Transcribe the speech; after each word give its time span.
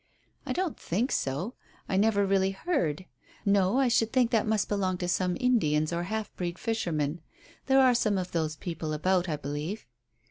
"I 0.47 0.51
don't 0.51 0.79
think 0.79 1.11
so. 1.11 1.53
I 1.87 1.95
never 1.95 2.25
really 2.25 2.49
heard. 2.49 3.05
No; 3.45 3.77
I 3.77 3.87
should 3.87 4.11
think 4.11 4.31
that 4.31 4.47
must 4.47 4.67
belong 4.67 4.97
to 4.97 5.07
some 5.07 5.37
Indians 5.39 5.93
or 5.93 6.05
half 6.05 6.35
breed 6.35 6.57
fishermen. 6.57 7.21
There 7.67 7.79
are 7.81 7.93
some 7.93 8.17
of 8.17 8.31
those 8.31 8.55
people 8.55 8.93
about, 8.93 9.29
I 9.29 9.35
believe." 9.35 9.85